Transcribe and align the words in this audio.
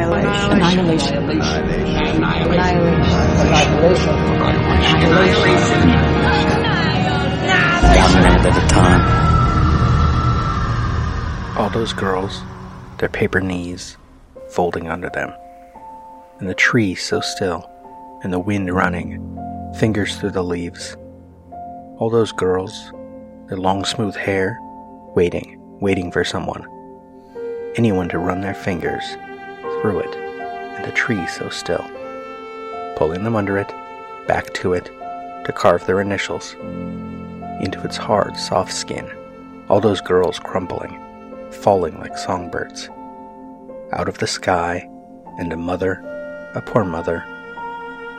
Annihilation. 0.00 0.52
Annihilation. 0.52 1.14
Annihilation. 1.14 2.24
Annihilation. 3.44 4.14
Annihilation. 4.96 5.88
One 8.00 8.14
minute 8.14 8.46
at 8.46 8.56
a 8.56 8.66
time. 8.68 9.02
All 11.58 11.68
those 11.68 11.92
girls, 11.92 12.40
their 12.96 13.10
paper 13.10 13.42
knees 13.42 13.98
folding 14.48 14.88
under 14.88 15.10
them, 15.10 15.34
and 16.38 16.48
the 16.48 16.54
tree 16.54 16.94
so 16.94 17.20
still, 17.20 17.70
and 18.22 18.32
the 18.32 18.38
wind 18.38 18.72
running, 18.74 19.20
fingers 19.78 20.16
through 20.16 20.30
the 20.30 20.42
leaves. 20.42 20.96
All 21.98 22.08
those 22.08 22.32
girls, 22.32 22.90
their 23.48 23.58
long 23.58 23.84
smooth 23.84 24.16
hair, 24.16 24.58
waiting, 25.14 25.58
waiting 25.80 26.10
for 26.10 26.24
someone, 26.24 26.66
anyone 27.76 28.08
to 28.08 28.18
run 28.18 28.40
their 28.40 28.54
fingers 28.54 29.04
through 29.80 30.00
it, 30.00 30.14
and 30.14 30.84
the 30.84 30.92
tree 30.92 31.26
so 31.26 31.48
still, 31.48 31.90
pulling 32.96 33.24
them 33.24 33.36
under 33.36 33.58
it, 33.58 33.72
back 34.26 34.52
to 34.54 34.74
it, 34.74 34.86
to 35.44 35.52
carve 35.54 35.86
their 35.86 36.00
initials 36.00 36.54
into 37.60 37.80
its 37.84 37.96
hard, 37.96 38.36
soft 38.36 38.72
skin. 38.72 39.10
All 39.68 39.80
those 39.80 40.00
girls 40.00 40.38
crumpling, 40.38 40.98
falling 41.50 41.98
like 41.98 42.16
songbirds. 42.16 42.88
Out 43.92 44.08
of 44.08 44.18
the 44.18 44.26
sky, 44.26 44.88
and 45.38 45.52
a 45.52 45.56
mother, 45.56 45.94
a 46.54 46.60
poor 46.60 46.84
mother, 46.84 47.24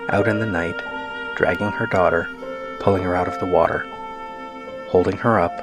out 0.09 0.27
in 0.27 0.39
the 0.39 0.45
night, 0.45 0.75
dragging 1.35 1.71
her 1.71 1.87
daughter, 1.87 2.29
pulling 2.79 3.03
her 3.03 3.15
out 3.15 3.27
of 3.27 3.39
the 3.39 3.45
water, 3.45 3.85
holding 4.89 5.17
her 5.17 5.39
up, 5.39 5.53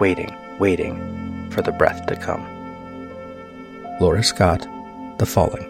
waiting, 0.00 0.34
waiting 0.58 1.50
for 1.50 1.62
the 1.62 1.72
breath 1.72 2.06
to 2.06 2.16
come. 2.16 2.46
Laura 4.00 4.22
Scott, 4.22 4.66
The 5.22 5.26
Falling. 5.26 5.68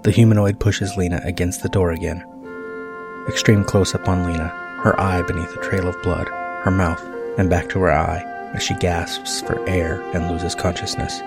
The 0.00 0.10
humanoid 0.10 0.58
pushes 0.58 0.96
Lena 0.96 1.20
against 1.24 1.62
the 1.62 1.68
door 1.68 1.90
again. 1.90 2.24
Extreme 3.28 3.64
close 3.64 3.94
up 3.94 4.08
on 4.08 4.24
Lena, 4.24 4.48
her 4.82 4.98
eye 4.98 5.20
beneath 5.20 5.54
a 5.54 5.60
trail 5.60 5.86
of 5.86 6.02
blood, 6.02 6.26
her 6.28 6.70
mouth, 6.70 7.04
and 7.36 7.50
back 7.50 7.68
to 7.68 7.80
her 7.80 7.92
eye 7.92 8.22
as 8.54 8.62
she 8.62 8.72
gasps 8.76 9.42
for 9.42 9.62
air 9.68 10.00
and 10.14 10.30
loses 10.30 10.54
consciousness. 10.54 11.20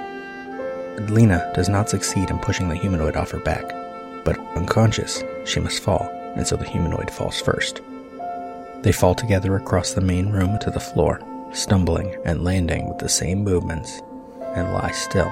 Lena 1.07 1.51
does 1.53 1.69
not 1.69 1.87
succeed 1.87 2.31
in 2.31 2.39
pushing 2.39 2.67
the 2.67 2.77
humanoid 2.77 3.15
off 3.15 3.29
her 3.29 3.37
back, 3.37 3.69
but 4.25 4.39
unconscious, 4.55 5.23
she 5.45 5.59
must 5.59 5.83
fall, 5.83 6.09
and 6.35 6.47
so 6.47 6.55
the 6.55 6.67
humanoid 6.67 7.11
falls 7.11 7.39
first. 7.39 7.81
They 8.81 8.91
fall 8.91 9.13
together 9.13 9.55
across 9.55 9.93
the 9.93 10.01
main 10.01 10.31
room 10.31 10.57
to 10.61 10.71
the 10.71 10.79
floor, 10.79 11.21
stumbling 11.51 12.17
and 12.25 12.43
landing 12.43 12.89
with 12.89 12.97
the 12.97 13.07
same 13.07 13.43
movements, 13.43 14.01
and 14.55 14.73
lie 14.73 14.93
still. 14.93 15.31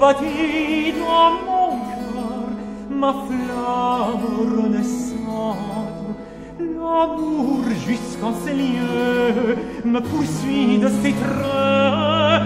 Combattit 0.00 0.94
dans 0.98 1.32
mon 1.46 1.70
cœur 1.90 2.48
ma 2.90 3.12
flamme 3.12 4.24
renaissante. 4.56 6.16
L'amour 6.58 7.60
jusqu'en 7.86 8.32
ces 8.42 8.54
lieux 8.54 9.56
me 9.84 10.00
poursuit 10.00 10.78
de 10.78 10.88
ses 10.88 11.12
traits, 11.12 12.42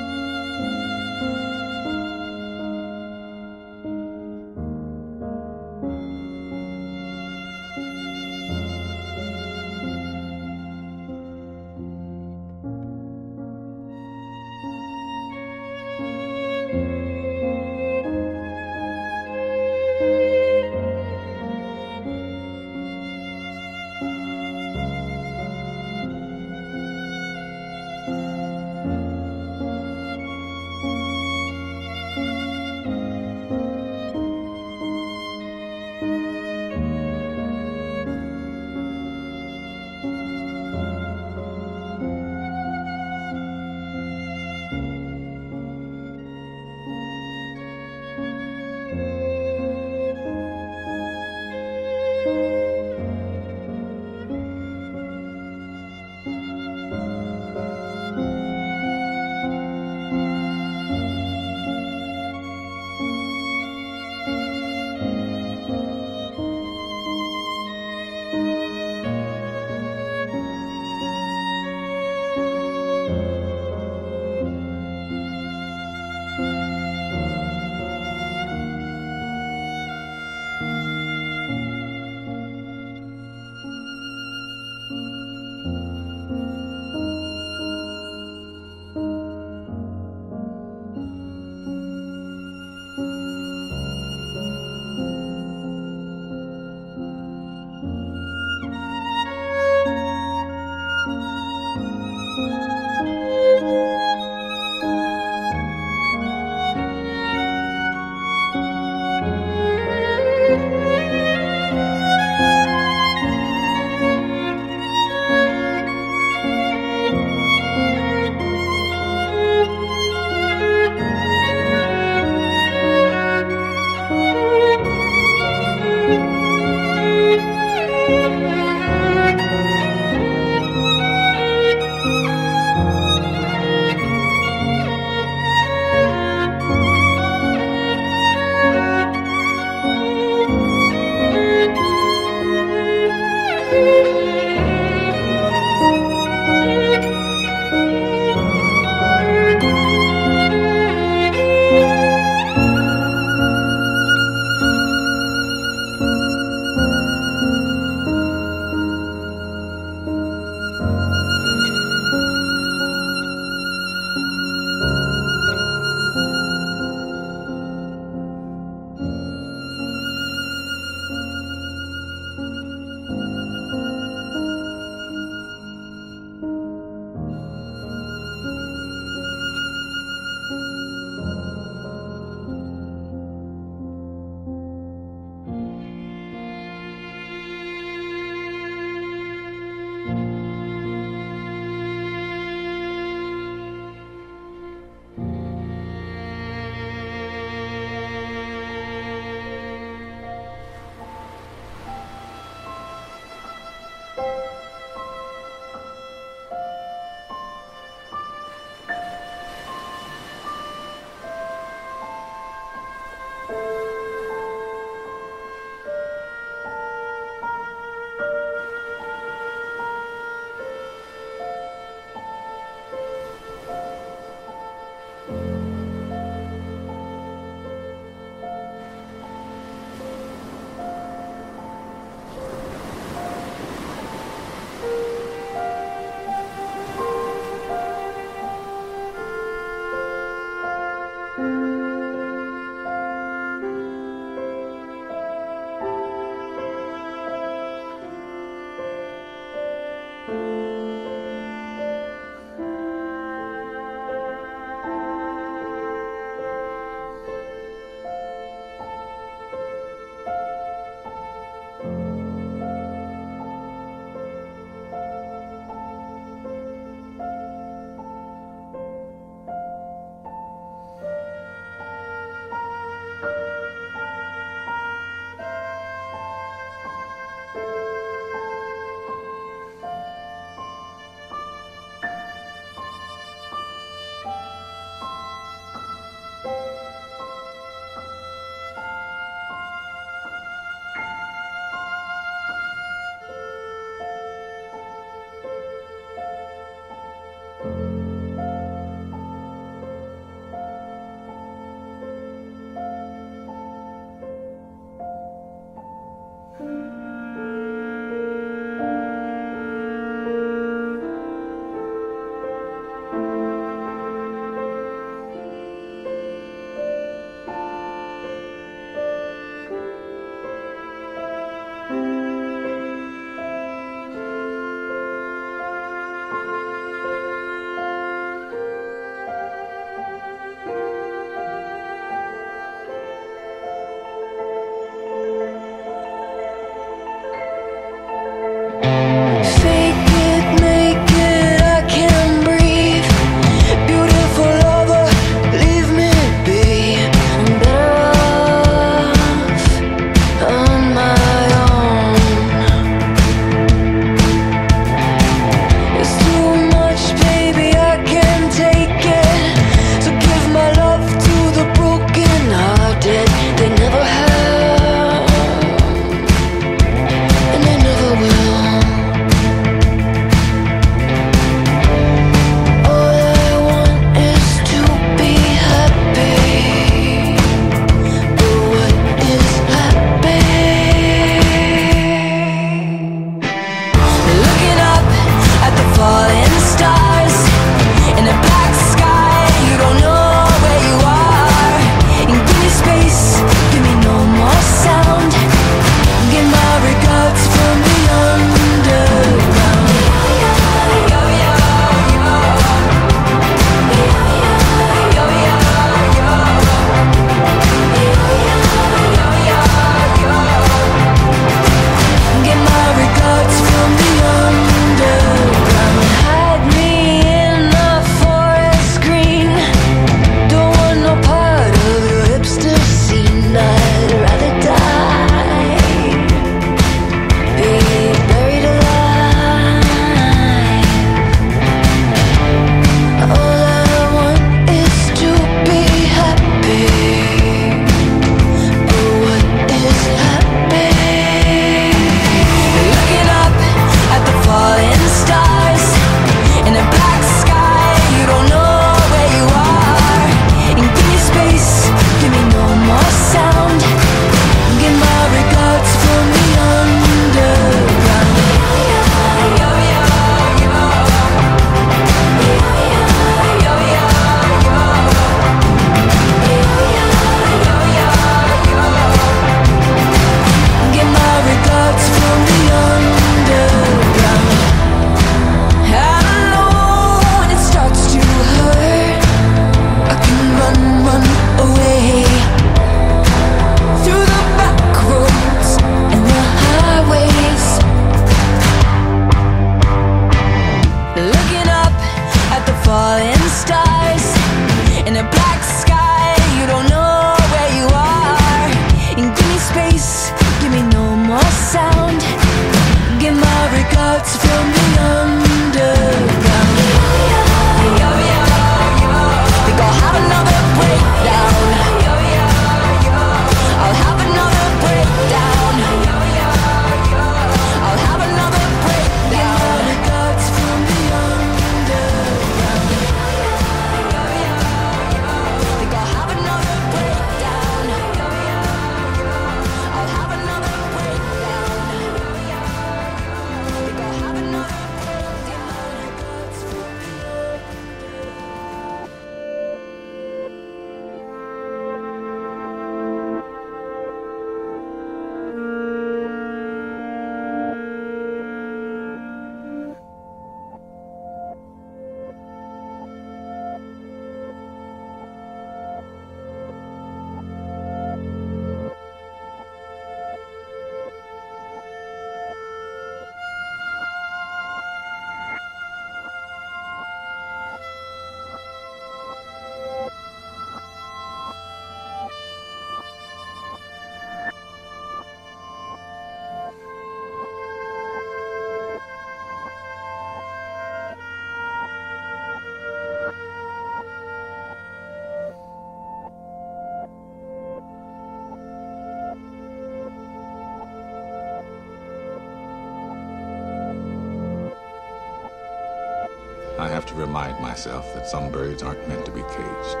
remind 597.30 597.60
myself 597.60 598.12
that 598.12 598.26
some 598.26 598.50
birds 598.50 598.82
aren't 598.82 599.06
meant 599.06 599.24
to 599.24 599.30
be 599.30 599.42
caged. 599.42 600.00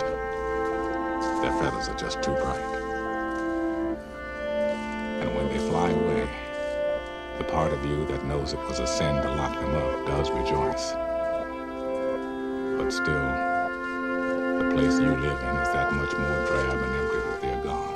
Their 1.40 1.52
feathers 1.60 1.88
are 1.88 1.94
just 1.96 2.20
too 2.24 2.32
bright. 2.32 2.58
And 5.22 5.32
when 5.36 5.46
they 5.46 5.58
fly 5.58 5.90
away, 5.90 6.28
the 7.38 7.44
part 7.44 7.72
of 7.72 7.84
you 7.84 8.04
that 8.06 8.24
knows 8.24 8.52
it 8.52 8.58
was 8.66 8.80
a 8.80 8.86
sin 8.86 9.22
to 9.22 9.30
lock 9.30 9.54
them 9.54 9.76
up 9.76 10.06
does 10.08 10.28
rejoice. 10.32 10.90
But 12.76 12.90
still, 12.90 13.28
the 14.58 14.70
place 14.74 14.98
you 14.98 15.14
live 15.14 15.40
in 15.40 15.56
is 15.62 15.68
that 15.68 15.92
much 15.92 16.12
more 16.12 16.46
drab 16.48 16.82
and 16.82 16.94
empty 16.96 17.20
that 17.30 17.40
they're 17.42 17.62
gone. 17.62 17.94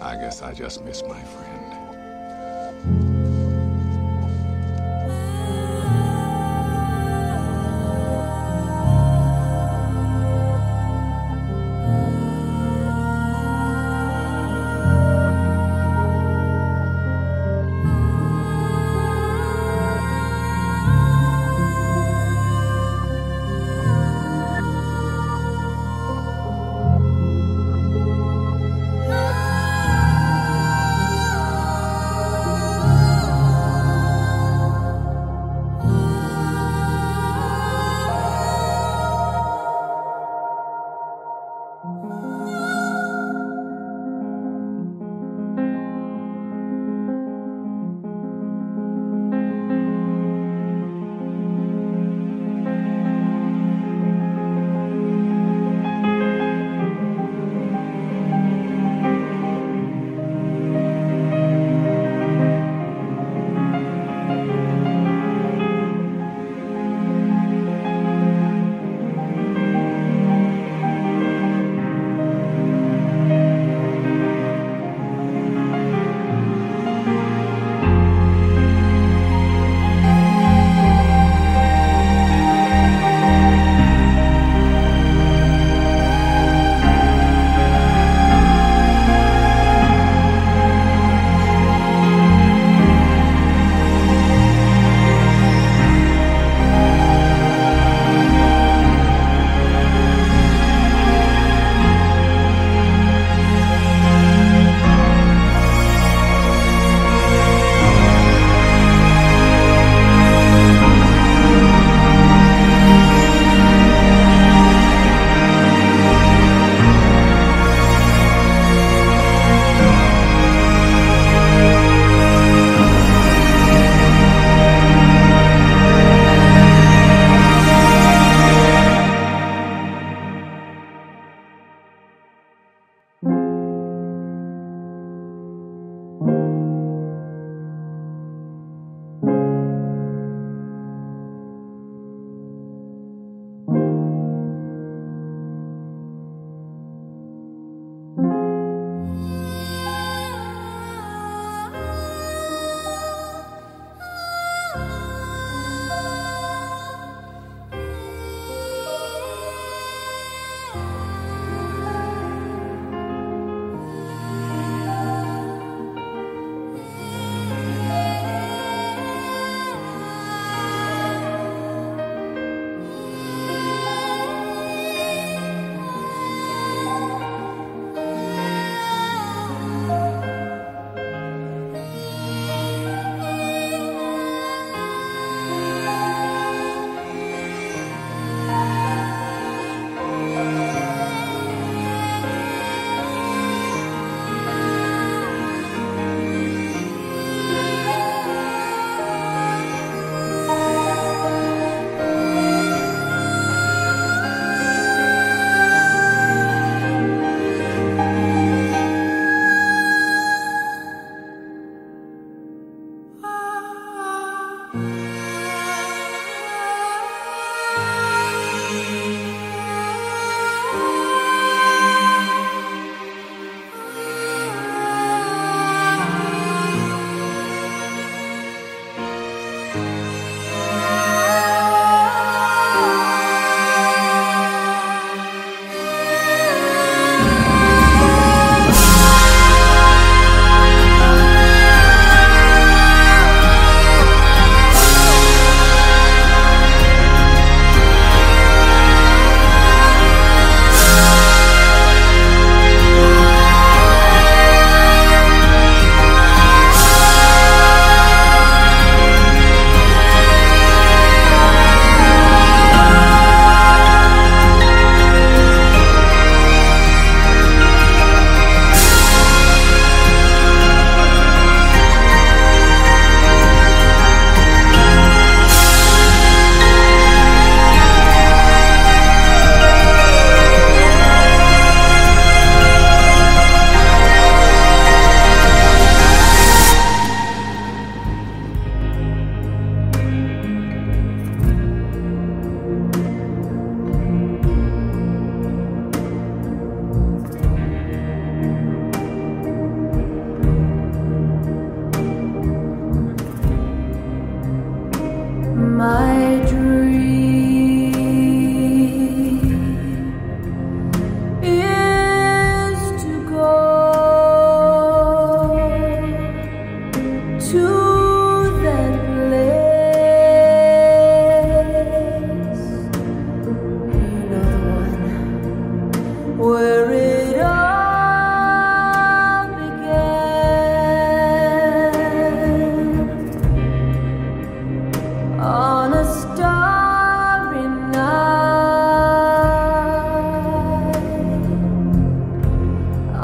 I 0.00 0.16
guess 0.16 0.42
I 0.42 0.52
just 0.52 0.82
miss 0.82 1.04
my 1.04 1.22
friend. 1.22 1.65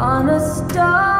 on 0.02 0.28
a 0.28 0.40
star. 0.40 1.11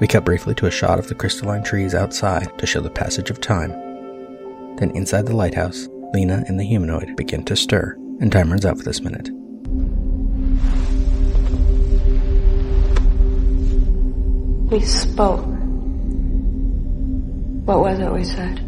We 0.00 0.06
cut 0.06 0.24
briefly 0.24 0.54
to 0.54 0.66
a 0.66 0.70
shot 0.70 0.98
of 0.98 1.08
the 1.08 1.14
crystalline 1.14 1.62
trees 1.62 1.94
outside 1.94 2.58
to 2.58 2.66
show 2.66 2.80
the 2.80 2.88
passage 2.88 3.28
of 3.28 3.38
time. 3.38 3.72
Then 4.76 4.92
inside 4.92 5.26
the 5.26 5.36
lighthouse, 5.36 5.88
Lena 6.14 6.42
and 6.48 6.58
the 6.58 6.64
humanoid 6.64 7.14
begin 7.16 7.44
to 7.44 7.54
stir, 7.54 7.96
and 8.18 8.32
time 8.32 8.50
runs 8.50 8.64
out 8.64 8.78
for 8.78 8.84
this 8.84 9.02
minute. 9.02 9.28
We 14.72 14.80
spoke. 14.80 15.44
What 17.66 17.80
was 17.80 17.98
it 17.98 18.10
we 18.10 18.24
said? 18.24 18.58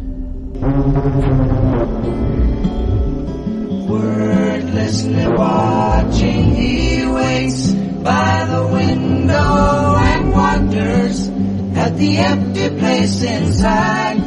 Wordlessly 3.89 5.27
watching, 5.29 6.53
he 6.53 7.07
waits 7.07 7.82
by 8.03 8.45
the 8.45 8.67
window 8.67 9.95
and 9.95 10.31
wonders 10.31 11.29
at 11.77 11.97
the 11.97 12.17
empty 12.17 12.69
place 12.77 13.23
inside. 13.23 14.19